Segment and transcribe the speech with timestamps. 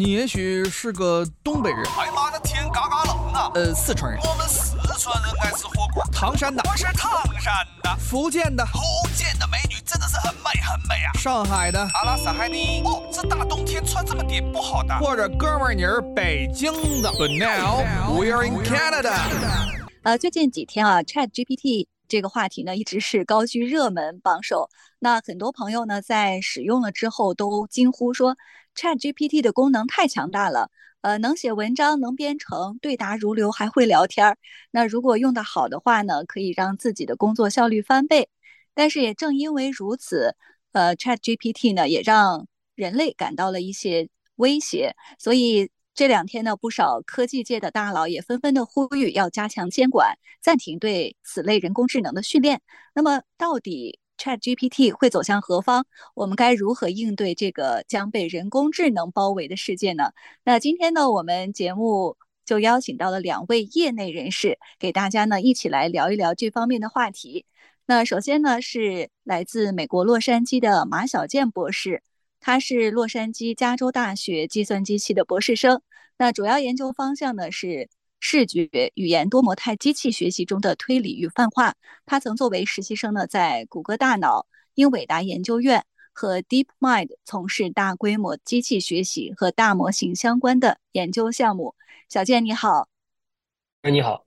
[0.00, 3.52] 你也许是个东北人，哎妈的天嘎嘎冷啊！
[3.54, 6.02] 呃，四川人，我们四川人爱吃火锅。
[6.10, 8.80] 唐山的，我是唐山的，福建的，福
[9.14, 11.12] 建的美女真的是很美很美啊。
[11.18, 12.80] 上海的，阿拉斯海尼。
[12.82, 14.98] 哦，这大冬天穿这么点不好的。
[15.00, 16.72] 或者哥们儿你是北京
[17.02, 17.10] 的。
[17.10, 17.84] But now
[18.18, 19.12] we are in Canada。
[20.02, 24.70] 呃，最近几天啊，Chat GPT 这个话题呢一直是高居热门榜首。
[24.98, 28.36] 那很多朋友呢在使用了之后都惊呼说
[28.74, 30.70] ，Chat GPT 的功能太强大了。
[31.02, 34.36] 呃，能写文章，能编程，对答如流，还会聊天儿。
[34.70, 38.28] 那如果用得好的话呢，可以让自己的工作效率翻倍。
[38.74, 40.36] 但是也正因为如此，
[40.72, 44.94] 呃，Chat GPT 呢也让人类感到了一些威胁。
[45.18, 52.60] 所以这两天呢，不少科技界的大佬也纷纷的呼吁要加强监管，暂停对此类人工智能的训练。
[52.94, 55.86] 那么到底？ChatGPT 会走向何方？
[56.14, 60.12] 我们该如何应对这个将被人工智能包围的世界呢？
[60.44, 67.46] 那今天呢，我们节目就邀请到了两位业内人士，给大家呢一起来聊一聊这方面的话题。
[67.86, 72.02] 那首先呢是来自美国洛杉矶的马小健博士，
[72.40, 75.80] 他是洛杉矶加州大学计算机系的博士生，
[76.18, 77.88] 那主要研究方向呢是。
[78.20, 81.74] 视觉语言多模态机器学习中的推理与泛化。
[82.04, 91.74] 他曾作为实习生呢，在谷歌大脑、英伟达研究院和 DeepMind 从事大规模机器学习和大模型相关的研究项目。
[92.08, 92.88] 小健你好，
[93.82, 94.26] 哎你好，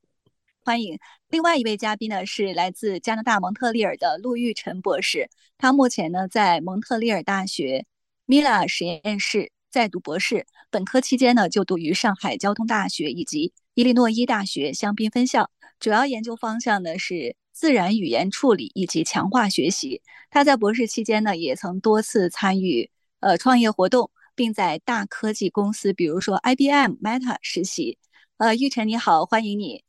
[0.64, 0.98] 欢迎。
[1.30, 7.86] 另外一位嘉宾呢是来自加拿大蒙特利尔的陆玉晨博士，他目前呢在蒙特利尔大学
[8.26, 13.54] Mila 实验室在读博士，本科期间呢就读于上海交通大学以及。
[13.76, 20.04] 伊利诺伊大学香槟分校主要研究方向呢是自然语言处理以及强化学习。
[20.30, 27.98] 他在博士期间呢也曾多次参与呃创业活动，并在大科技公司，比如说 IBM、Meta 实习。
[28.38, 29.84] 呃，玉晨你好，欢迎你。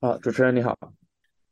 [0.00, 0.78] 啊，主持人你好。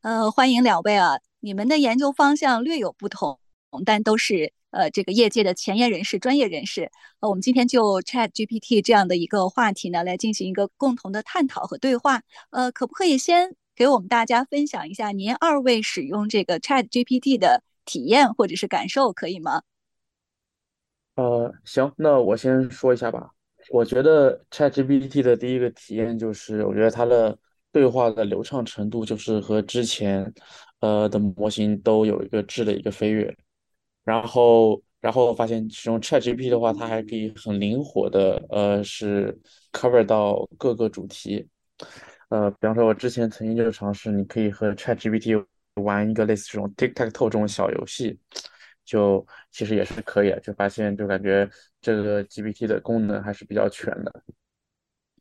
[0.01, 3.39] 呃，欢迎两位啊，你们的研究方向略有不同，
[3.85, 4.55] 但都是。
[4.71, 12.23] 呃，这个业界的前沿人士、专业人士，呃，我们今天就 Chat GPT 这样的一个话题呢，来进行一个共同的探讨和对话。
[12.51, 19.63] 呃，可不可以先给我们大家分享一下您二位使用这个 Chat GPT 的体验或者是感受，可以吗？
[21.17, 23.31] 呃，行，那我先说一下吧。
[23.71, 27.37] 我觉得 Chat GPT 的第一个体验就是，我觉得它的
[27.73, 30.33] 对话的流畅程度，就是和之前
[30.81, 33.37] 呃的模型都有一个质的一个飞跃。
[34.11, 39.39] 然后，然后发现使用 ChatGPT 的话，它还可以很灵活的，呃，是
[39.73, 41.47] cover 到各个主题。
[42.29, 45.45] 呃，比方说，我之前曾经就尝试，你可以和 ChatGPT
[45.75, 48.19] 玩一个类似这种 Tic Tac Toe 这种小游戏，
[48.85, 51.49] 就其实也是可以，就发现就感觉
[51.81, 54.23] 这个 GPT 的功能还是比较全的。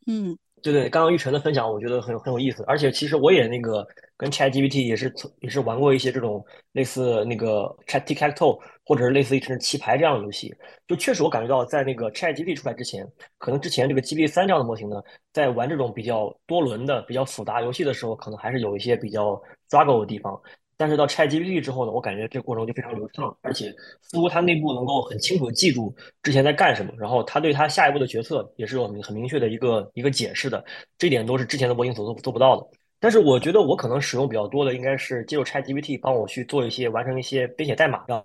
[0.07, 0.37] 嗯。
[0.61, 3.87] 对对，刚刚玉成的分享我觉得很很有意思，而且其实我也那个
[4.17, 6.43] 跟 ChatGPT 也是也是玩过一些这种
[6.73, 10.53] 类似那个 ChatTicTo 或者是类似于棋牌这样的游戏，
[10.87, 20.39] 就确实我感觉到在那个 ChatGPT 出来之前，可能之前这个 GPT 三这样的模型呢，在玩这种比较多轮的、比较复杂游戏的时候，可能还是有一些比较 struggle 的地方。
[20.79, 23.69] 但是到 ChatGPT 之后呢，我感觉这个过程就非常流畅，而且
[24.01, 30.63] 似乎它内部能够很清楚的记住之前在干什么，然后它对它下一步的决策也是有很明确的一个一个解释的，
[30.97, 32.65] 这点都是之前的模型所做做不到的。
[32.97, 38.23] 但是我觉得我可能使用比较多的应该是借助 ChatGPT 帮我去做一些完成一些编写代码，然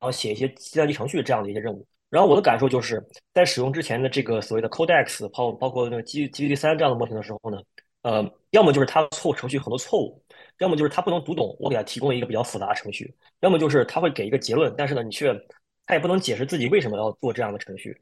[0.00, 1.86] 后写一些计算机程序这样的一些任务。
[2.08, 7.58] 然后我的感受就是在使用之前的这个所谓的 Codex，包包括那个 G GPT 三这样的模型的时候呢，
[8.00, 10.23] 呃，要么就是它错误程序很多错误。
[10.58, 15.34] 要么就是他不能读懂我给他提供了一个比较复杂的程序，要么就是他会给一个结论，但是呢，你却
[15.86, 17.98] 他也不能解释自己为什么要做这样的程序，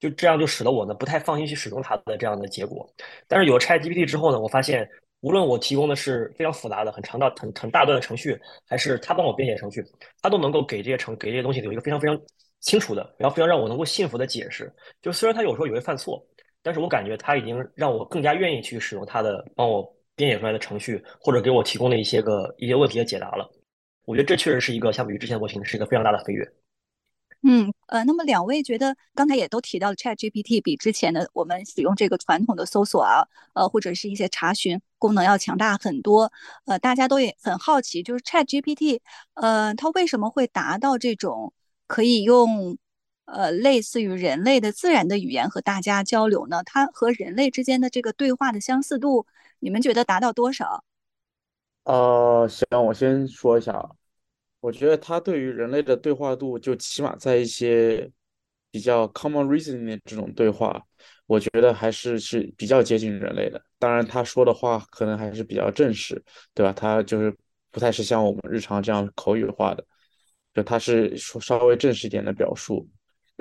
[0.00, 2.92] 就这样就使得我呢不太放心去使用它的这样的结果。
[3.28, 4.88] 但是有了 ChatGPT 之后呢，我发现
[5.20, 8.38] 无论我提供的是非常复杂的、很长的、很很大段的程序，
[8.68, 9.84] 还是他帮我编写程序，
[10.20, 12.20] 他都能够给这些程给这些东西有一个非常非常
[12.60, 14.72] 清楚的，然后非常让我能够信服的解释。
[15.00, 16.20] 就虽然他有时候也会犯错，
[16.62, 19.90] 但是我感觉他已经让我更加愿意去使用他的帮我。
[20.16, 23.50] 编写出来的程序，或者给我提供的一些个一些问题的解答了，
[24.04, 26.52] 我觉得这确实是一个相比于之前模型是一个非常大的飞跃。
[27.44, 36.30] 嗯呃，那么两位觉得刚才也都提到了 Chat GPT 比之前的我们使用这个传统的搜索啊，呃或者是一些查询功能要强大很多。
[36.66, 39.00] 呃，大家都也很好奇，就是 Chat GPT，
[39.34, 41.52] 呃，它为什么会达到这种
[41.88, 42.78] 可以用
[43.24, 46.62] 呃类似于人类的自然的语言和大家交流呢？
[46.64, 49.26] 它和人类之间的这个对话的相似度？
[49.62, 50.82] 你们觉得达到多少？
[51.84, 53.80] 呃，行，我先说一下，
[54.58, 58.10] 我觉得它对于人类的对话度，就起码在一些
[58.72, 60.82] 比较 common reasoning 的这种对话，
[61.26, 63.64] 我觉得还是是比较接近人类的。
[63.78, 66.20] 当然，他说的话可能还是比较正式，
[66.54, 66.72] 对吧？
[66.72, 67.32] 他就是
[67.70, 69.86] 不太是像我们日常这样口语化的，
[70.52, 72.88] 就他是说稍微正式一点的表述。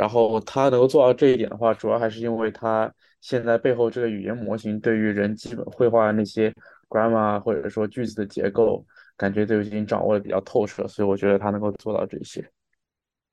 [0.01, 6.51] 然后他能够做到这一点的话，主要还是因为他现在背后这个语言模型对于人基本绘画那些
[6.89, 8.83] grammar 或者说句子的结构，
[9.15, 12.43] 感觉都已经掌握的比较透彻，所以我觉得他能够做到这些。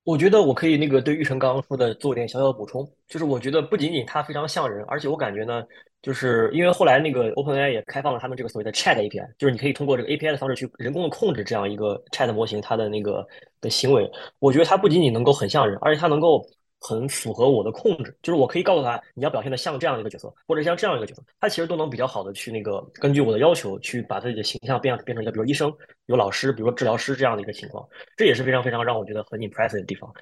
[0.05, 5.63] 我觉得我可以那个对玉成刚刚说的做点小小的补充，就是我觉得不仅仅它非常像人，而且我感觉呢，
[6.03, 13.27] 就是因为后来那个 OpenAI 也开放了他们这个所谓的 Chat API，就是你可以通过这个 API 的方式去人工的控制这样一个 Chat 模型它的那个
[13.63, 14.11] 的行为。
[14.39, 16.47] 我觉得它不仅仅能够很像人，而且它能够。
[16.81, 25.73] 很符合我的控制，就是我可以告诉他你要表现的像这样一个角色，或者像这样一个角色，他其实都能比较好的去那个根据我的要求去把自己的形象变变成一个，比如医生、
[26.07, 27.87] 有老师，比如说治疗师这样的一个情况，
[28.17, 30.13] 这也是非常非常让我觉得很 impressive 的地方。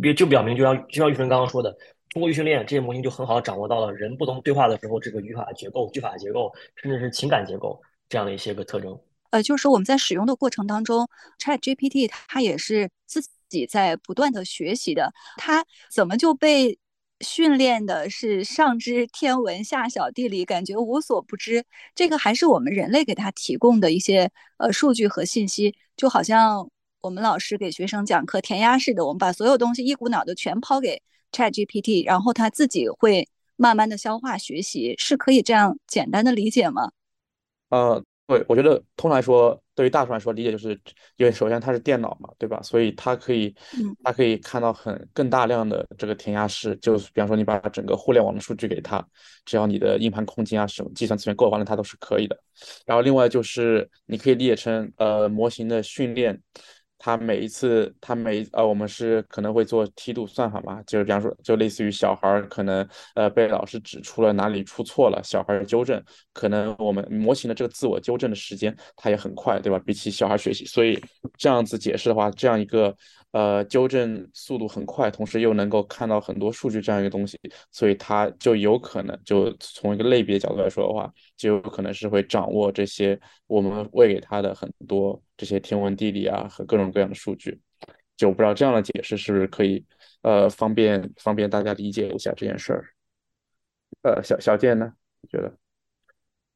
[0.00, 1.70] 比就表明，就像就像玉春刚刚说的，
[2.10, 7.78] 通过预训练，这些模型就很好的掌握到了人不同对话的时候这个语法结构、句法结构，甚至是情感结构
[8.08, 8.98] 这样的一些个特征。
[9.30, 11.06] 呃，就是说我们在使用的过程当中
[11.38, 13.20] ，Chat GPT 它也是自。
[13.54, 16.78] 己在不断的学习的，他怎么就被
[17.20, 21.64] 训练的是上知天文下晓地理，感觉无所不知？
[21.94, 26.68] 这个还是我们人类给他提供的一些呃数据和信息，就好像
[27.00, 31.00] 我们老师给学生讲课填鸭式的，我们把所有东西一股脑的全抛给
[31.32, 36.90] Chat GPT，然后他自己会慢慢的消化学习，是可以这样简单的理解吗？
[37.70, 39.63] 呃，对，我觉得通常来说。
[39.74, 40.70] 对于大数来说，理解就是
[41.16, 42.60] 因为首先它是电脑嘛，对吧？
[42.62, 43.54] 所以它可以，
[44.02, 49.04] 它可以看到很更大量的这个填鸭式，就是比方说你把整个互联网的数据给它，
[49.44, 52.38] 只要你的硬盘空间啊什么计算资源够完了，它都是可以的。
[52.86, 56.40] 然后另外就是你可以理解成呃模型的训练。
[56.98, 66.02] 它每一次，它每呃，我们是可能会做梯度算法嘛，就是比方说，就类似于小孩儿可能呃被老师指出了哪里出错了，小孩儿纠正，
[66.32, 69.78] 可能我们模型的这个自我纠正的时间它也很快，对吧？
[69.84, 70.98] 比起小孩学习，所以
[71.36, 72.96] 这样子解释的话，这样一个。
[73.34, 77.36] 呃，纠正速度很快，同时又能够看到很多数据这样一个东西，
[77.72, 87.60] 所以它就有可能，就从一个类别角度来说的话，就有可能是会掌握这些我们喂给它的很多这些天文地理啊和各种各样的数据。
[88.16, 89.84] 就不知道这样的解释是不是可以，
[90.22, 92.84] 呃，方便方便大家理解一下这件事儿。
[94.02, 94.92] 呃，小小健呢？
[95.22, 95.52] 你觉得？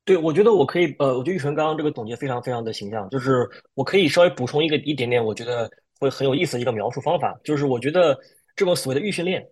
[0.05, 5.69] 对，我觉得我可以，呃，我觉得玉纯刚刚这个总结非常非常的形象，就是我可以稍微补充一个一点点，我觉得。
[5.99, 8.19] 会很有意思的一个描述方法，就是我觉得
[8.57, 9.49] 这种所谓的预训练，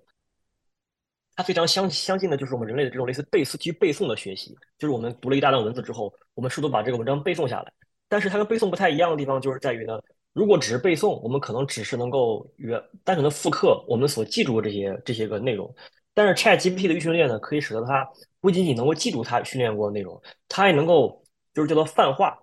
[1.34, 7.72] 它非常相相近的，就是我们人类的这种类似背诵基于背诵的学习，就是我们读了一大段文字之后，我们试图把这个文章背诵下来。
[8.08, 10.00] 但是它跟背诵不太一样的地方，就是在于呢，
[10.32, 15.74] 如果只是背诵，我们可能只是能够原单纯的复刻我们所记住的这些这些个内容。
[16.14, 18.08] 但是 Chat GPT 的预训练呢，可以使得它
[18.40, 21.22] 不仅仅能够记住它训练过的内容，它还能够
[21.52, 22.38] 就是叫做泛化，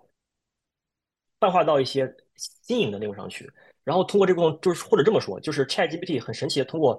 [1.40, 3.50] 泛化到一些新颖的内容上去。
[3.84, 6.98] 然后通过这种，就是或者这么说，就是 ChatGPT 很神奇的通过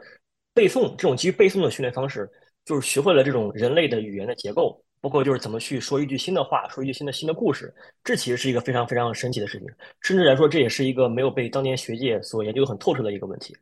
[0.54, 2.30] 背诵这种基于背诵的训练方式，
[2.64, 7.74] 就是学会了这种人类的语言的结构，包括就是怎么去说一句新的话，说一句新的新的故事。
[8.04, 9.68] 这其实是一个非常非常神奇的事情，
[10.02, 13.56] 甚至来说，这也是一个没有被当年学界所研究的很透彻的一个问题。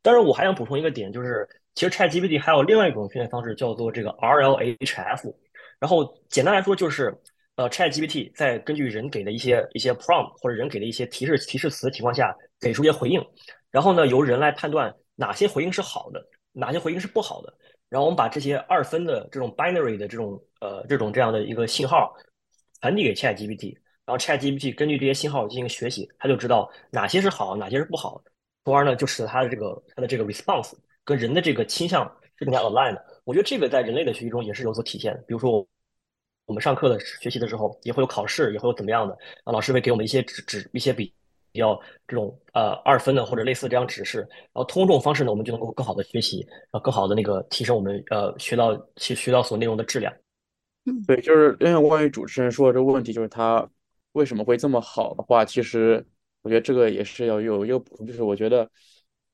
[0.00, 5.34] 当然，我还想补充一个点，就是其实 ChatGPT 还有另外一种训练方式，叫做这个 RLHF。
[5.80, 7.12] 然后简单来说就是。
[7.58, 13.24] 呃，ChatGPT 在根据人给的一些一些 prompt 或者人给的一些提示提示词的情况下，给出一些回应，
[13.70, 17.52] 然后呢，由人来判断哪些回应是好的，哪些回应是不好的，
[17.88, 22.14] 然后我们把这些二分的这种 binary 的这种呃这种这样的一个信号
[22.80, 23.74] 传递给 ChatGPT，
[24.04, 28.22] 然后 ChatGPT 根据这些信号进行学习，它就知道哪些是好，哪些是不好，
[28.64, 30.72] 从而呢就使得它的这个它的这个 response
[31.04, 32.04] 跟人的这个倾向
[32.36, 33.00] 是更加 aligned。
[33.24, 35.66] 我觉得这个在人类的学习中也是有所体现的，比如说我。
[36.48, 39.12] 我们上课的学习的时候，也会有考试，也会有怎么样的
[39.44, 39.52] 啊？
[39.52, 41.12] 老师会给我们一些指指一些比
[41.58, 50.14] 比较这种呃二分的或者类似这样指示，然后通过这种方式呢，我们就能够更好的学习，然后更好的那个提升我们呃学到学学到所内容的质量。
[50.84, 53.68] 嗯，对，就是因为关于主持人说的这个问题，就是他
[54.12, 56.06] 为什么会这么好的话，其实
[56.42, 58.70] 我觉得这个也是要有一个补充，就是我觉得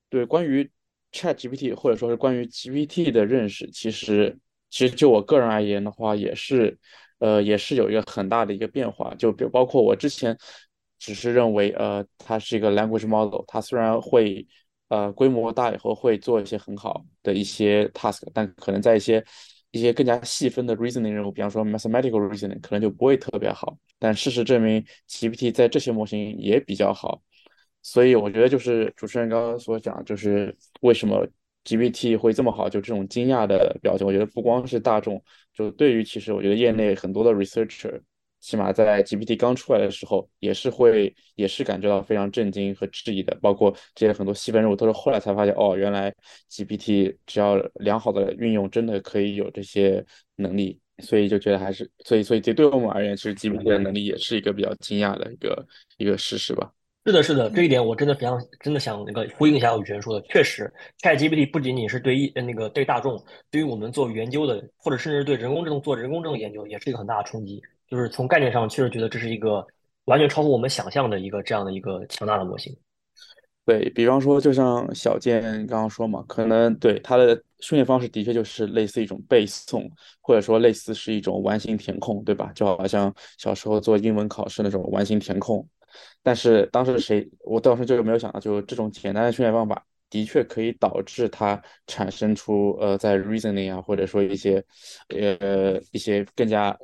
[0.09, 0.71] 对关于
[1.12, 4.38] Chat GPT 或者说是关于 GPT 的认识，其实
[4.71, 6.78] 其实就我个人而言的话，也是。
[7.21, 10.37] 呃，也是有一个很大的一个变化，就比如包括我之前
[10.99, 14.47] 只是认为，呃，它是一个 language model，它虽然会
[14.89, 19.25] 呃规模大以后会做一些很好的一些 task，但可能在一些
[19.71, 23.77] 一些更加细分的 reasoning 任务，比方说 mathematical reasoning，可能就不会特别好。
[23.99, 27.23] 但事实证明，GPT 在这些模型也比较好，
[27.83, 31.27] 所以我觉得就是主持人刚刚所讲，就是为什么
[31.65, 35.23] GPT 会这么好，就这种惊讶的表情，我觉得不光是大众，
[35.55, 38.01] 就对于其实我觉得业内很多的 researcher，
[38.45, 46.15] 起码在 GPT 刚出来的时候，也是会也是感觉到非常震惊和质疑的，包括这些很多细分任务都是后来才发现，哦，原来
[46.51, 50.05] GPT 只要良好的运用，真的可以有这些
[50.37, 56.71] 能力，所以就觉得还是，所以所以这对我们而言，其实 GPT 的能力也是一个比较惊讶的一个一个事实吧。
[57.07, 60.71] 是的，是的，这一点我真的非常真的想那个呼应一下宇轩说的，确实
[61.01, 67.63] ，ChatGPT 不仅仅是对一那个对大众，对于我们做研究的，或者甚至对人工智能做人工智能研究，也是一个很大的冲击。
[67.88, 69.67] 就是从概念上，确实觉得这是一个
[70.05, 72.76] 完全超乎我们想象的一个这样的一个强大的模型。
[73.67, 79.88] 对比方说，就像小健刚刚说嘛，可能对它的训练方式的确就是类似一种背诵，
[80.21, 82.53] 或者说类似是一种完形填空，对吧？
[82.55, 85.67] 就好像小时候做英文考试那种完形填空。
[86.23, 89.83] 但是当时谁，我当时就是没有想到，就这种简单的训练方法，
[90.14, 94.64] 的确可以导致它产生出呃，在 reasoning 啊，或者说一些
[95.09, 96.78] 呃一些更加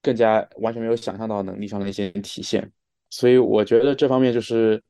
[0.00, 2.70] 更加完全没有想象到能力上的一些体现。
[3.08, 4.80] 所以我觉得这方面就是，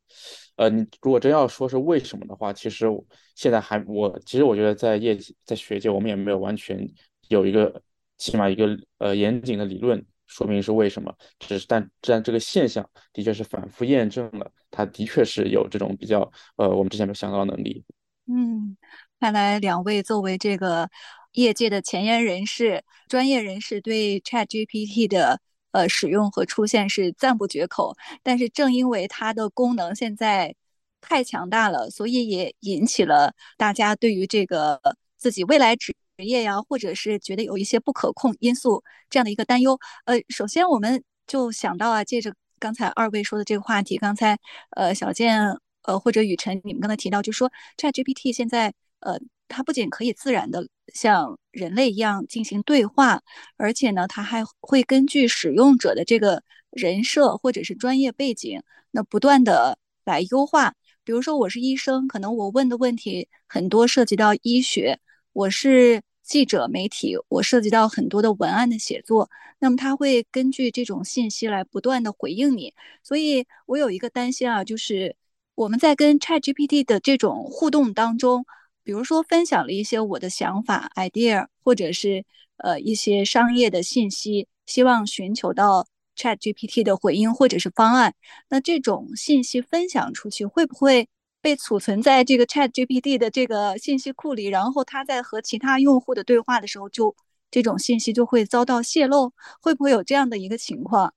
[0.56, 2.86] 呃，你如果真要说是为什么的话，其实
[3.34, 6.86] 现在还我其实我觉得在业界在学界，我们也没有完全
[7.28, 7.80] 有一个
[8.18, 10.04] 起码一个呃严谨的理论。
[10.30, 11.12] 说明是为什么？
[11.40, 16.20] 只是但但这个现象的确是反复验证了，它的确是有这种比较
[16.56, 17.84] 呃我们之前没有想到的能力。
[18.26, 18.76] 嗯，
[19.18, 20.88] 看来两位作为这个
[21.32, 25.40] 业界的前沿人士、专业人士，对 ChatGPT 的
[25.72, 27.96] 呃使用和出现是赞不绝口。
[28.22, 30.54] 但是正因为它的功能现在
[31.00, 34.80] 太强大了，所以也引起了大家对于这个
[35.16, 39.78] 自己未来职职业呀，或者是觉得有一些不可控因素这样的一个担忧。
[40.04, 44.38] 呃，首先我们就想到啊，借着刚才二位说的这个话题，刚才
[44.76, 45.40] 呃小健
[45.84, 53.22] 呃或者雨辰你们刚才提到，就说 ChatGPT 现在呃它不仅可以自然的像人类一样进行对话，
[53.56, 60.74] 而且呢它还会根据使用者的这个人设或者是专业背景，那不断的来优化。
[61.02, 65.00] 比如说我是医生，可能我问的问题很多涉及到医学，
[65.32, 66.02] 我是。
[66.30, 72.72] 记者媒体，我涉及到很多的文案的写作，那么他会根据这种信息来不断的回应你。
[73.02, 75.16] 所以我有一个担心啊，就是
[75.56, 78.46] 我们在跟 ChatGPT 的这种互动当中，
[78.84, 82.24] 比如说分享了一些我的想法、idea，或者是
[82.58, 85.84] 呃一些商业的信息，希望寻求到
[86.16, 88.14] ChatGPT 的回应或者是方案。
[88.48, 91.08] 那这种信息分享出去，会不会？
[91.42, 97.14] 被储存在这个 Chat GPT 的这个信息库里，然后它在和其他用户的对话的时候，就
[97.50, 101.14] 这种信息就会遭到泄露，会不会有这样的一个情况？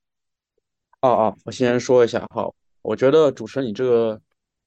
[1.00, 2.50] 哦哦，我先说一下哈，
[2.80, 4.20] 我觉得主持人你这个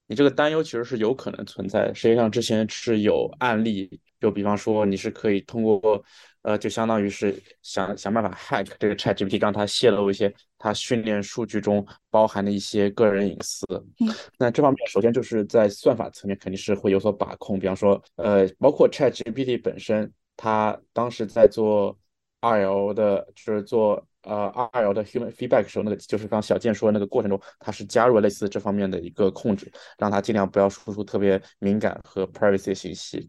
[0.08, 6.04] 你这个担忧其实是有可能存在，实际上之前是有案例，就比方说你是可以通过。
[6.42, 13.66] 呃，就相当于是想想办法 hack 这个 ChatGPT，让它泄露一些它训练数据中包含的一些个人隐私。
[13.98, 17.58] 嗯，那这方面首先就是在算法层面肯定是会有所把控。
[17.58, 21.98] 比方说，呃，包括 ChatGPT 本身，它当时在做
[22.40, 33.28] RL 的，就是做呃 RL 的 human feedback 时候，那个就是刚小健说的那个过程中，他是加入了类似这方面的一个控制，让他尽量不要输出特别敏感和 privacy 信息。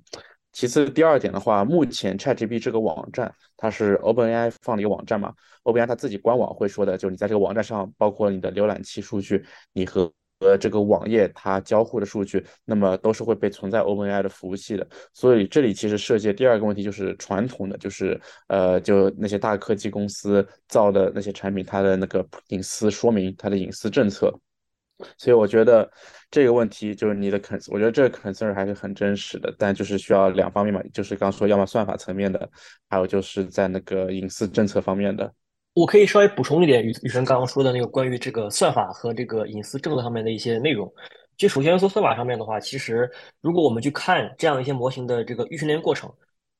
[0.52, 14.88] 其次，第二点的话，目前 ChatGPT 这个网站，它是 OpenAI 放的一个网站嘛？OpenAI 它自己官网会说的，就是你在这个网站上，包括你的浏览器数据，你和和这个网页它交互的数据，那么都是会被存在 OpenAI 的服务器的。
[15.14, 24.34] 所以这里其实涉及第二个问题，就是传统的，就是呃，就那些大科技公司造的那些产品，它的那个隐私说明，它的隐私政策。
[25.18, 25.90] 所以我觉得
[26.30, 32.50] 这个问题就是你的 concern，我觉得这个 concern 还是很真实的，但就是需要两方面嘛，就是刚说要么算法层面的，
[32.90, 35.34] 还有就是在那个隐私政策方面的。
[35.80, 40.94] 我可以稍微补充一点宇宇生刚刚说的那个关于这个算法和这个隐私政策上面的一些内容。
[41.38, 43.10] 就首先说算法上面的话，其实
[43.40, 46.14] 如果我们去看这样一些模型的这个预训练过程，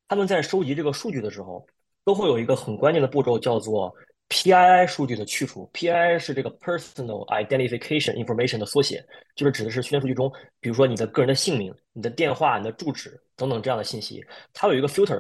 [0.08, 1.68] 他们在收集这个数据的时候，
[2.06, 3.94] 都会有一个很关键的步骤，叫做。
[4.30, 9.04] PII 数据的去除，PII 是这个 Personal Identification Information 的缩写，
[9.36, 14.24] 就是指的是训练数据中，比如说你的个人的姓名、你的电话、你的住址等等这样的信息，
[14.54, 15.20] 它有一个 filter，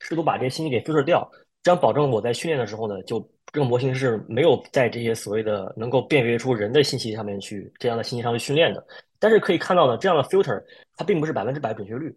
[0.00, 1.30] 试图把这些信息给 filter 掉，
[1.62, 3.20] 这样保证我在训练的时候呢，就
[3.52, 8.84] 这个模型是没有在这些所谓的能够辨别出人的信息上面去这样的信息上去训练的。
[9.18, 10.62] 但是可以看到呢，这样的 filter
[10.96, 12.14] 它并不是百分之百准确率，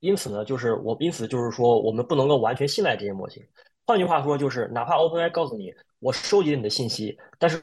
[0.00, 3.42] 因此呢，就是我因此就是说，我们不能够完全信赖这些模型。
[3.86, 7.62] 换句话说，就是哪怕 OpenAI 告诉你我收集了你的信息，但是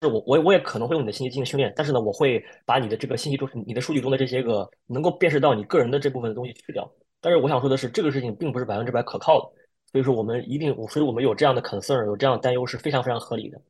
[0.00, 6.90] 我我我也可能会用你的信息进行训练，但是呢，我会把你的这个信息中、你的数据中的这些个能够辨识到你个人的这部分的东西去掉。
[7.20, 9.52] 但是我想说的是，这个事情并不是百分之百可靠的，
[9.92, 13.60] 所以说我们一定，所以我们有这样的 concern，有这样的担忧是非常非常合理的。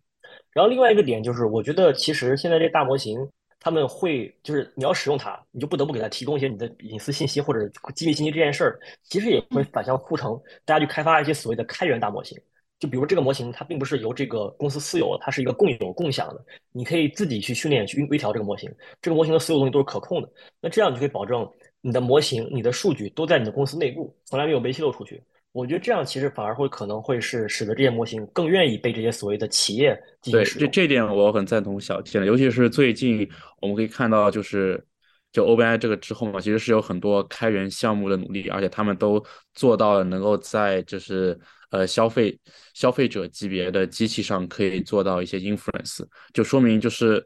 [0.52, 3.28] 然后另外一个点就是，我觉得其实现在这大模型。
[3.64, 7.60] 他们会就是你要使用它，你就不得不给它提供一些你的隐私信息或者
[7.94, 12.36] 机密信息这件事儿，其实也会反向促成大家去开发一些所谓的开源大模型。
[12.80, 18.68] 就比如这个模型，它并不是由这个公司私有，它是一个共有共享的，你可以自己去训练去微调这个模型。
[19.00, 20.28] 这个模型的所有东西都是可控的，
[20.60, 21.48] 那这样你就可以保证
[21.80, 25.22] 你的模型、你的数据都在你的公司内部，从来没有被泄露出去。
[25.52, 30.60] 我觉得这样其实反而会可能会是使得这些模型更愿意被这些所谓的企业进行使用。
[30.60, 33.28] 对，这这点我很赞同小天的，尤其是最近
[33.60, 34.82] 我们可以看到，就是
[35.30, 41.38] 就 OpenAI 这个之后嘛，其实是有很多开源项目的努力，而且他们都做到了能够在就是
[41.70, 42.40] 呃消费
[42.72, 47.22] 消费者级别的机器上可以做到一些 inference，就说明就是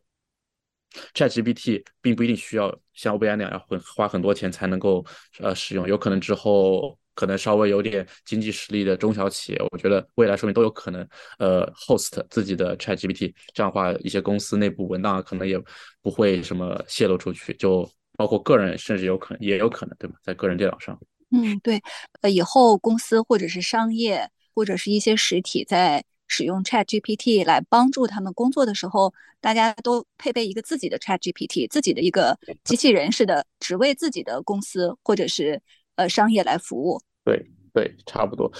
[1.15, 5.07] ChatGPT 并不一定需要像 OpenAI 那样要很花很多钱才能够
[5.39, 6.99] 呃使用，有可能之后。
[7.17, 11.01] 可能稍微有点经济实力的中小企业，我觉得未来说明都有可能，
[11.39, 15.59] 呃，host 自己的 ChatGPT，这样的话，一些公司内部文档可能也
[16.03, 20.17] 不会什么泄露出去，就包括个人，甚至有可能也有可能，对吧？
[20.23, 20.97] 在个人电脑上。
[21.31, 21.83] 嗯，对，
[22.21, 35.63] 呃，以后公司或者是商业或者是一些实体在使用 ChatGPT 来帮助他们工作的时候，大家都配备一个自己的 ChatGPT，自己的一个机器人似的，只为自己的公司或者是。
[35.97, 38.51] 呃，商业来服务，对对，差不多。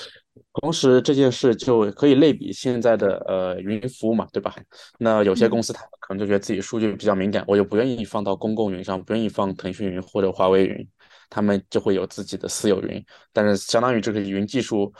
[0.61, 4.55] 同时，这件事就可以类比现在的呃云服务嘛，对吧？
[4.99, 10.87] 那有些公司他们可能就觉得自己数据比较敏感，我就不愿意放到公共云上，不愿意放腾讯云或者华为云，
[11.31, 13.03] 他们就会有自己的私有云。
[13.33, 14.93] 但是，相当于这个云技术。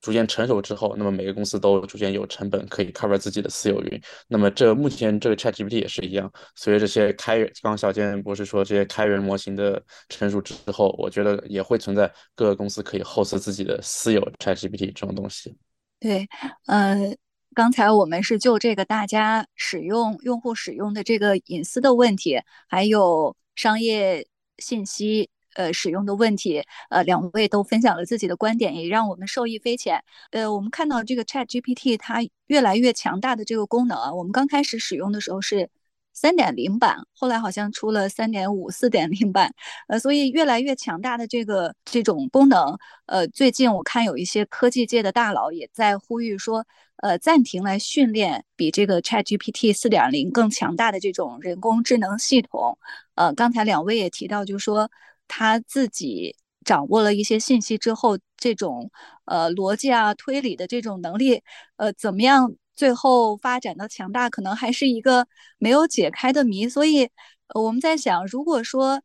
[0.00, 4.00] 逐渐成熟之后，那么每个公司都逐渐有成本可以 cover 自己的私有云。
[4.28, 15.56] 那么这目前这个 ChatGPT 也是一样，随着这些开源，刚刚小健博士说这些开源模型的成熟之后，我觉得也会存在各个公司可以 host 自己的私有 ChatGPT 这种东西。
[15.98, 16.28] 对，
[16.66, 17.16] 呃，
[17.54, 24.24] 刚才我们是就这个大家使用用户使用的这个隐私的问题，还有商业
[24.58, 25.28] 信息。
[25.58, 30.00] 呃，使用的问题，呃，两位都分享了自己的观点，也让我们受益匪浅。
[30.30, 35.68] 呃，我们看到这个 Chat GPT 它越来越强大的这个功能啊，我们刚开始使用的时候是
[36.12, 39.52] 三点零版，后来好像出了三点五、四点零版，
[39.88, 46.64] 呃，所以越来越强大的这个这种功能，呃，最近我看有一些科技界的大佬也在呼吁说，
[46.98, 52.78] 呃，暂停来训练比这个 Chat GPT 四点零更强大的这种人工智能系统。
[53.16, 54.88] 呃，刚才两位也提到，就是说。
[55.28, 58.90] 他自己掌握了一些信息之后，这种
[59.26, 61.42] 呃逻辑啊、推理的这种能力，
[61.76, 65.26] 呃，怎么样最后发展到强大，可能还是一个
[65.58, 66.68] 没有解开的谜。
[66.68, 67.04] 所以，
[67.48, 69.00] 呃，我们在想，如果说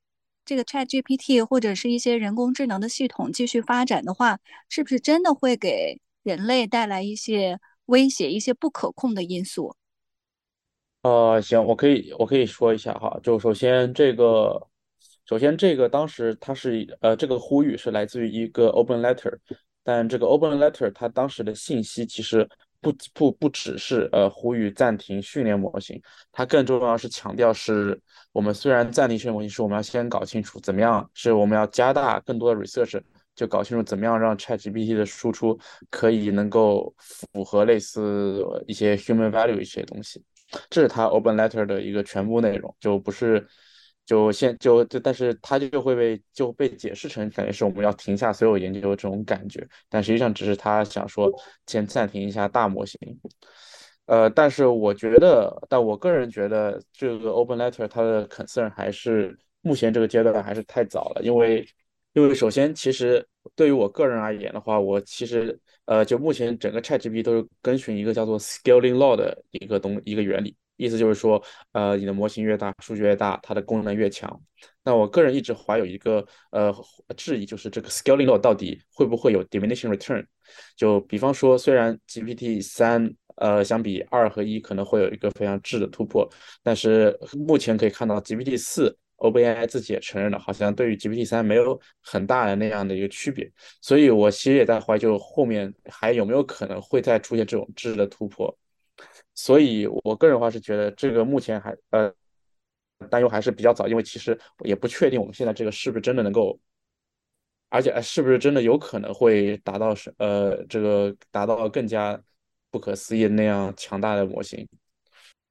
[0.45, 9.75] 这个 Chat GPT 或者是一些人工智能的系统继续发展的话，是不是真的会给人类带来一些威胁、一些不可控的因素？
[11.03, 14.67] 呃，行，我可以我可以说一下哈，就首先这个。
[15.33, 19.35] 首先，这个当时它是呃，这个呼吁是来自于一个 open letter，
[19.83, 22.47] 但这个 open letter 它当时的信息其实
[22.79, 25.99] 不不不只是呃呼吁暂停训练模型，
[26.31, 27.99] 它更重要是强调是
[28.31, 33.01] 我们虽然暂停训练模型，是我们要先搞清楚怎么样，是我们要加大更多的 research，
[33.33, 35.57] 就搞清楚怎么样让 ChatGPT 的输出
[35.89, 40.23] 可以能够符合类似一些 human value 一些东西，
[40.69, 43.47] 这是它 open letter 的一个全部内容，就不是。
[44.05, 51.31] 就现就就，但是它就会被就被解释成感觉是我们要停下所有研究的这种感觉，但实际上只是他想说
[51.67, 52.99] 先暂停一下大模型。
[54.05, 61.65] 呃，但是我觉得，但我个人觉得这个 Open Letter 它的 concern 还是目前这个阶段还是太早了，因为
[62.11, 70.53] 因为首先其实对于我个人而言的话，我其实呃就目前整个 ChatGPT 都是遵循一个叫做 Scaling Law 的一个东一个原理。
[70.75, 74.41] 意思就是说，呃，你的模型越大，数据越大，它的功能越强。
[74.83, 76.73] 那我个人一直怀有一个呃
[77.15, 80.25] 质疑，就是这个 scaling law 到底会不会有 diminishing return？
[80.75, 86.27] 就比方说，虽然 GPT 三呃相比二和一可能会有一个非常质的突破，
[86.61, 93.49] 但是目前可以看到 GPT 四 OpenAI 自己也承认了，好像对于 GPT 三没有很大的那样的一个区别。
[93.81, 98.53] 所以我其实也在怀疑，就后面还有没有可能会再出现这种质的突破。
[99.35, 102.13] 所以，我个人的话是觉得这个目前还呃
[103.09, 106.59] 担忧还是比较早，因为其实也不确定我们现在这个是不是真的能够，
[107.69, 112.19] 而且是不是真的有可能会达到是呃这个达到更加
[112.71, 114.67] 不可思议那样强大的模型。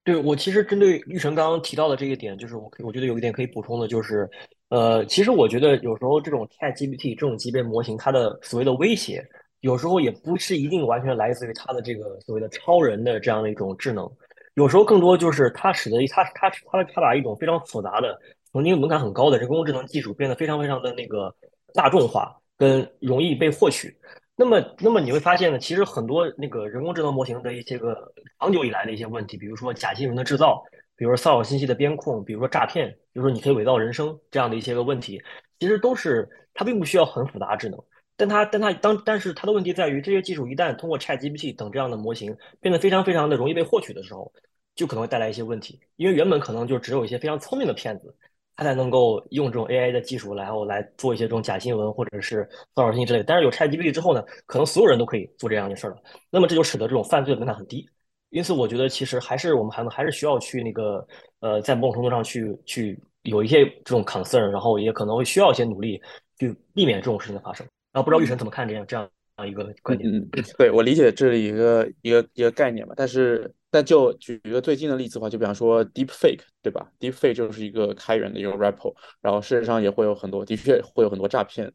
[0.04, 4.28] 对，我其实针对玉成刚刚提到的这一点，就是我可以我觉得有一点可以补充的，就是，
[4.68, 9.24] 呃，其实我觉得有时候这种 ChatGPT 这种级别模型，它的所谓的威胁，
[9.62, 14.08] 有时候也不是一定完全来自于它的这个所谓的超人的这样的一种智能，
[14.54, 18.18] 有时候更多就是它使得它它它它把一种非常复杂的、
[18.52, 21.34] 曾经门槛很高的人工智能技术变得非常非常的那个
[21.74, 23.96] 大众化跟容易被获取。
[24.34, 30.60] 那么，那么你会发现呢，其实很多那个人工智能模型的一些个长久以来的一些问题，比如说假新闻的制造，
[30.96, 35.22] 比如说骚扰信息的编控，比如说诈骗，比如说你可以伪造人生这样的一些个问题，
[35.60, 37.78] 其实都是它并不需要很复杂智能，
[38.22, 44.32] 但它但它当但是它的问题在于，这些技术一旦通过 ChatGPT 等这样的模型变得非常非常的容易被获取的时候，
[44.76, 48.14] 就可能会带来一些问题，因为原本可能就只有一些非常聪明的骗子。
[48.54, 53.24] 他才能够用这种 AI 的技术，然后来做一些这种假新闻或者是骚扰信息之类的。
[53.24, 55.96] 但是有 ChatGPT 之后呢，可能所有人都可以做这样的事儿了。
[56.28, 57.88] 那么这就使得这种犯罪的门槛很低。
[58.28, 61.04] 因此，我觉得其实还是我们还能还是需要去那个
[61.40, 65.98] 呃，在某种程度上去去有一些这种 concern，然后也可能会需要一些努力
[66.38, 67.66] 去避免这种事情的发生。
[67.92, 69.08] 然后不知道玉成怎么看这样这样
[69.46, 70.10] 一个观点？
[70.10, 70.28] 嗯，
[70.58, 73.52] 对我理解这是一个一个一个概念吧，但是。
[73.74, 81.72] 但就举一个最近的例子的话，就比方说 Deepfake，对吧？Deepfake 就是一个开源的一个 REPO，然后事实上也会有很多，的确会有很多诈骗，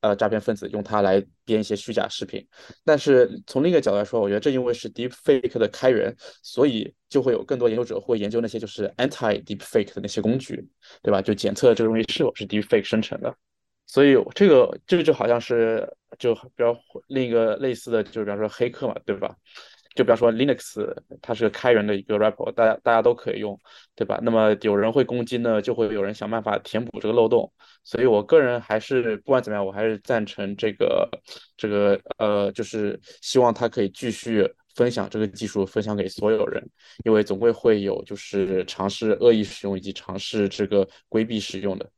[0.00, 2.42] 呃，诈骗分子用它来编一些虚假视频。
[2.86, 10.66] 但是从另一个角度来说，我觉得正因为是 Deepfake 的开源，所以就会有更多研究者会研究那些就是 anti Deepfake 的那些工具，
[11.02, 11.20] 对吧？
[11.20, 13.36] 就检测这个东西是否是 Deepfake 生成的。
[13.86, 16.76] 所以这个这个就好像是就比较
[17.08, 19.34] 另一个类似的就比方说黑客嘛，对吧？
[19.94, 23.58] 就比方说 Linux，它是个开源的一个 REPO，大家大家都可以用，
[23.94, 24.20] 对吧？
[24.22, 27.50] 那么有人会攻击呢，就会有人想办法填补这个漏洞。
[27.82, 31.08] 所以我个人还是不管怎么样，我还是赞成这个
[31.56, 36.62] 这个呃，就是希望它可以继续分享这个技术，分享给所有人，
[37.04, 41.90] 因为总归会有就是尝试恶意使用以及尝试这个规避使用的。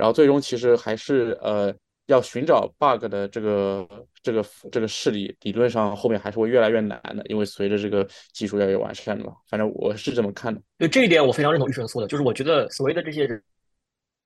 [0.00, 1.72] 然后最终其实还是呃。
[2.06, 3.88] 要寻找 bug 的这个
[4.20, 9.32] 这个这个势力，理论上后面还是会越来越难的，因为随着这个技术越来越完善嘛。
[9.48, 10.60] 反正我是这么看的。
[10.76, 13.40] 对这一点，我非常认同玉生说的，就是我觉得所谓的这些人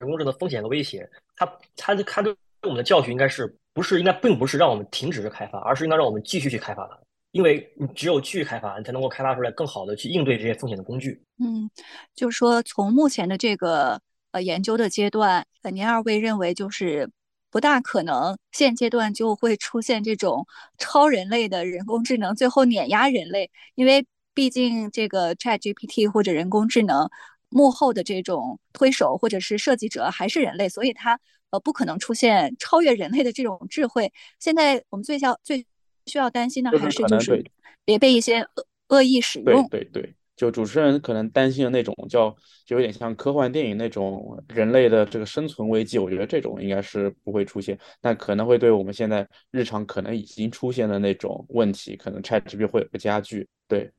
[0.00, 1.06] 工智能风险和威胁，
[1.36, 6.98] 它它它对我们的教训应该是不是应该并不是让我们停止着开发，而是应该让我们继续去开发它，
[7.32, 11.22] 因为你只有继续开发，你才能够开发出来更好的去应对这些风险的工具。
[11.38, 11.70] 嗯，
[12.14, 14.00] 就是说从目前的这个
[14.34, 17.08] 呃研究的阶段，呃，您二位认为就是。
[17.54, 20.44] 不大可能，现阶段就会出现这种
[20.76, 27.08] 超人类的人工智能最后碾压人类，因为毕竟这个 ChatGPT 或者人工智能
[27.50, 31.20] 幕后的这种推手或者是设计者还是人类，所以它
[31.50, 34.12] 呃不可能出现超越人类的这种智慧。
[34.40, 35.64] 现在我们最需要最
[36.06, 37.44] 需要担心的还是就是
[37.84, 39.68] 别被一些恶恶意使用。
[39.68, 40.14] 对对对。
[40.36, 42.28] 就主持人可能担心的那种叫，
[42.66, 53.48] 就有点像科幻电影那种人类的这个生存危机，我觉得这种应该是不会出现，但可能会对我们现在日常可能已经出现的那种问题，可能 ChatGPT 会有个加剧。
[53.68, 53.92] 对，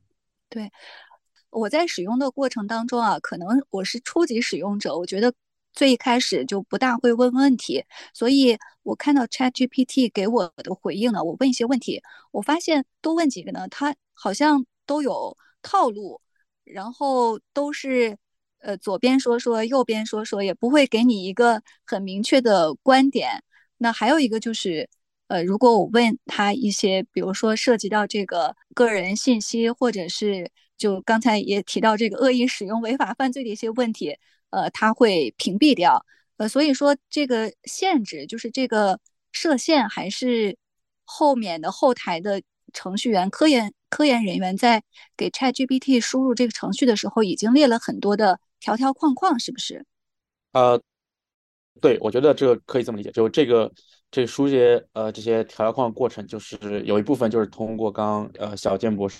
[0.50, 0.70] 对，
[1.48, 5.32] 我在使用的过程当中啊，可能我是初级使用者，我觉得
[5.72, 16.20] 最一开始就不大会问问题，所以我看到 ChatGPT 给我的回应呢，我问一些问题，我发现多问几个呢，它好像都有套路。
[16.66, 18.16] 然后都是，
[18.58, 23.42] 呃，左边说说，右边说说，也不会给你一个很明确的观点。
[23.78, 24.88] 那还有一个就是，
[25.28, 34.18] 呃，如果我问他一些，比如说涉及到这个个人信息，或者是就刚才也提到这个恶意使用、违法犯罪的一些问题，
[34.50, 36.04] 呃，他会屏蔽掉。
[36.36, 38.98] 呃，所以说这个限制就是这个
[39.32, 40.58] 设限，还是
[41.04, 43.72] 后面的后台的程序员、科研。
[43.88, 44.82] 科研人员在
[45.16, 49.84] 给 ChatGPT 输入这个程序的时候，已经列了很多的条条框框，是不是？
[50.52, 50.80] 呃，
[51.80, 53.72] 对，我觉得这个可以这么理解，就这个
[54.10, 59.18] 这输些呃这些条条框过程，就是有一部分就是通过刚呃小建博士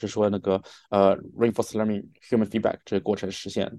[0.00, 3.70] 是说那个呃 reinforcement learning human feedback 这个过程实现。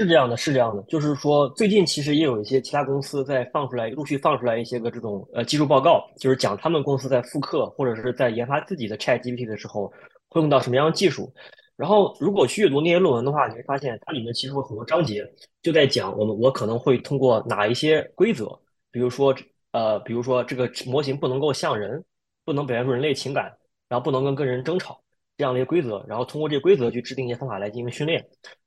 [0.00, 9.92] 是这样的，是这样的，就是说，最近其实也有一些其他公司在放出来，陆续放出来一些个这种呃技术报告，就是讲他们公司在复刻或者是在研发自己的 ChatGPT 的时候
[10.30, 11.30] 会用到什么样的技术。
[11.76, 15.22] 然后，如果去阅读那些论文的话，你会发现它里面其实有很多章节
[15.62, 18.46] 就在讲我们我可能会通过哪一些规则，
[18.90, 19.34] 比如说
[19.72, 22.02] 呃，比如说这个模型不能够像人，
[22.44, 23.52] 不能表现出人类情感，
[23.88, 25.00] 然后不能跟跟人争吵。
[25.36, 28.22] 这样的一些规则，然后通过这些规则去制定一些方法来进行训练，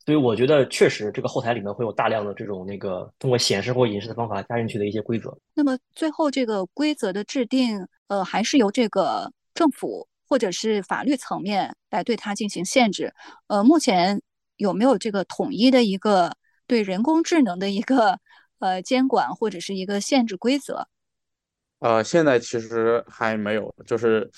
[0.05, 5.37] 所以我觉得确实这个后台里面会有大量的这种那个通过显示或隐示的方法加进去的一些规则。
[5.53, 10.07] 那么最后这个规则的制定，呃，还是由这个政府。
[10.25, 13.13] 或者是法律层面来对它进行限制。
[13.47, 14.19] 呃，目前
[14.55, 16.35] 有没有这个统一的一个
[16.65, 18.17] 对人工智能的一个
[18.57, 20.87] 呃监管或者是一个限制规则？
[21.79, 24.31] 呃，现在其实还没有，就是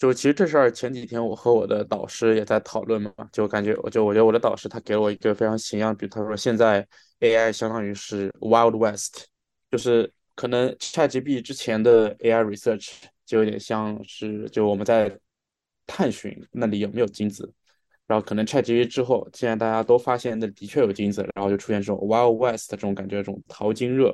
[0.00, 6.84] 就其实这事儿前几天我和我的导师也在讨论嘛，就感觉我就我觉得我的导师他给了我一个非常形象比，他说现在
[7.20, 9.26] AI 相当于是 Wild West，
[9.70, 15.16] 就是可能 ChatGPT 之前的 AI research 就有点像是就我们在。
[15.92, 17.52] 探寻那里有没有金子，
[18.06, 24.12] 然后可能 ChatGPT 之后，既然大家都发现那的确有金子，然后就出现这种 Wild West 这种感觉，这种淘金热。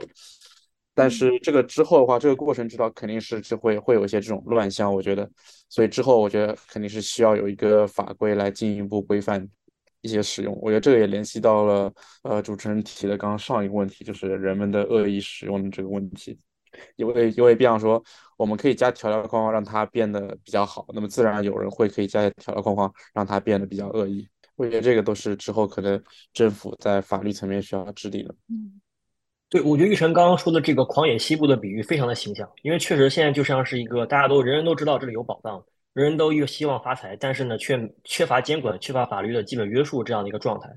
[0.97, 5.31] 但是这个之后的话，这个过程知道肯定是就会会有一些这种乱象，我觉得，
[5.69, 9.47] 所以之后我觉得肯定是需要有一个法规来进一步规范
[10.01, 10.59] 一些使用。
[10.63, 16.39] 我觉得这个也联系到了呃主持人提的刚刚上一个问题，就是人们的恶意使用的这个问题。
[16.97, 18.03] 因为因为比方说，
[18.37, 24.29] 我们可以加条条框框让它变得比较好，那么自然有人会可以加条条框框让它变得比较恶意。
[24.57, 28.35] 我觉得这个都是之后可能政府在法律层面需要制定的。
[28.49, 28.81] 嗯，
[29.57, 35.65] 对，我觉得玉成刚刚说的这个狂野西部的比喻非常的形象，因为确实现在就像是一个大家都人人都知道这里有宝藏，
[35.95, 40.69] 人人都又希望发财，但是呢却缺乏监管、缺乏法律的基本约束这样的一个状态。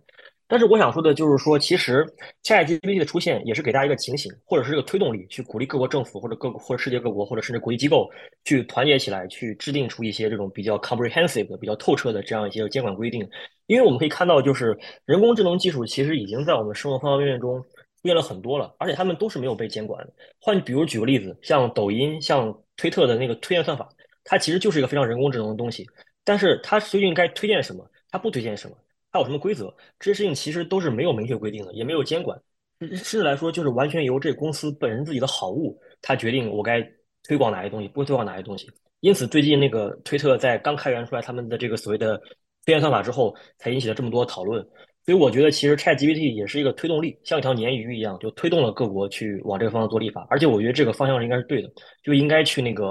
[0.48, 2.06] 但是我想说的就是说，其实
[2.42, 8.10] ChatGPT 的出现也是给大家一个警醒，或者是一个推动力，去鼓励各国政府或者各或者世界各国或者甚至国际机构
[8.46, 13.28] 去团结起来，去制定出一些这种比较 comprehensive 的、比较透彻的这样一些监管规定。
[13.68, 17.62] 因为我们可以看到，就是人工智能技术其实已经在我们生活方方面面中
[18.02, 20.14] 出现了很多了，而且他们都是没有被监管的。
[20.40, 23.88] 换比如举个例子，像抖音、像推特的那个推荐算法，
[24.24, 25.86] 它其实就是一个非常人工智能的东西，
[26.24, 28.76] 但是它究竟该推荐什么，它不推荐什么？
[29.12, 29.74] 它有什么规则？
[30.00, 32.40] 这些事情其实都是没有明确规定的，也没有监管。
[32.80, 36.82] 甚至来说，就是完全由这公司本人自己的好恶，他决定我该
[37.24, 38.70] 推广哪些东西，不推广哪些东西。
[39.02, 42.18] 因此，最近那个推特在刚开源出来他们的这个所谓的
[42.66, 44.66] 推荐算法之后，才引起了这么多讨论。
[45.10, 50.28] 所以，我觉得其实 ChatGPT 也是一个推动力，像一条鲶鱼一样，就推动了各国去往这个方向做立法。
[50.30, 51.72] 而且，我觉得这个方向应该是对的，
[52.04, 52.90] 就应该去那个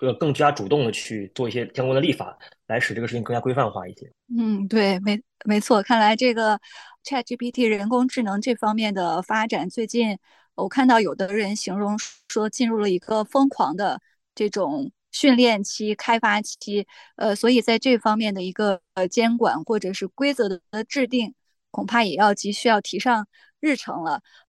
[0.00, 4.10] 呃更加主动的去做一些相关的立法，来使这个事情更加规范化一些。
[4.36, 5.22] 嗯，对，没。
[5.44, 6.58] 没错，看来这个
[7.04, 10.18] ChatGPT 人工智能这方面的发展，最近
[10.56, 11.96] 我看到有的人形容
[12.28, 14.00] 说进入了一个疯狂的
[14.34, 16.88] 这种训练期、开发期。
[17.14, 21.34] 呃，所以在这方面的一个呃监管或者是规则的制定，
[21.72, 23.26] 恐怕也要急需要提上
[23.60, 24.22] 日程了。